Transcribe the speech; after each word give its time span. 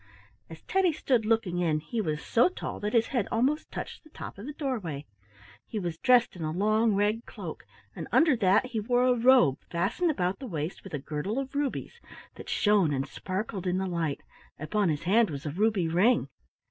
As 0.49 0.63
Teddy 0.63 0.91
stood 0.91 1.27
looking 1.27 1.59
in 1.59 1.79
he 1.79 2.01
was 2.01 2.25
so 2.25 2.49
tall 2.49 2.79
that 2.79 2.93
his 2.95 3.09
head 3.09 3.27
almost 3.31 3.71
touched 3.71 4.03
the 4.03 4.09
top 4.09 4.39
of 4.39 4.47
the 4.47 4.53
doorway. 4.53 5.05
He 5.67 5.77
was 5.77 5.99
dressed 5.99 6.35
in 6.35 6.41
a 6.43 6.49
long 6.49 6.95
red 6.95 7.27
cloak, 7.27 7.67
and 7.95 8.07
under 8.11 8.35
that 8.37 8.65
he 8.65 8.79
wore 8.79 9.03
a 9.05 9.13
robe 9.13 9.59
fastened 9.69 10.09
about 10.09 10.39
the 10.39 10.47
waist 10.47 10.83
with 10.83 10.95
a 10.95 10.97
girdle 10.97 11.37
of 11.37 11.53
rubies 11.53 12.01
that 12.33 12.49
shone 12.49 12.91
and 12.91 13.07
sparkled 13.07 13.67
in 13.67 13.77
the 13.77 13.85
light; 13.85 14.23
upon 14.57 14.89
his 14.89 15.03
hand 15.03 15.29
was 15.29 15.45
a 15.45 15.51
ruby 15.51 15.87
ring. 15.87 16.29